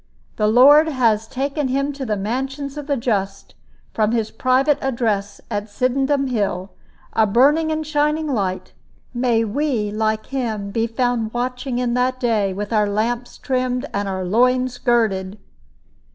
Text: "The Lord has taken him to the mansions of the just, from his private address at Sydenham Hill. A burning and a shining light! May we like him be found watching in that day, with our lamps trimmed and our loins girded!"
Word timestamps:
"The 0.37 0.47
Lord 0.47 0.87
has 0.87 1.27
taken 1.27 1.67
him 1.67 1.93
to 1.93 2.07
the 2.07 2.15
mansions 2.17 2.75
of 2.75 2.87
the 2.87 2.97
just, 2.97 3.53
from 3.93 4.13
his 4.13 4.31
private 4.31 4.79
address 4.81 5.39
at 5.51 5.69
Sydenham 5.69 6.25
Hill. 6.25 6.71
A 7.13 7.27
burning 7.27 7.71
and 7.71 7.81
a 7.83 7.87
shining 7.87 8.25
light! 8.27 8.73
May 9.13 9.43
we 9.45 9.91
like 9.91 10.25
him 10.25 10.71
be 10.71 10.87
found 10.87 11.31
watching 11.35 11.77
in 11.77 11.93
that 11.93 12.19
day, 12.19 12.51
with 12.51 12.73
our 12.73 12.87
lamps 12.89 13.37
trimmed 13.37 13.85
and 13.93 14.07
our 14.09 14.25
loins 14.25 14.79
girded!" 14.79 15.37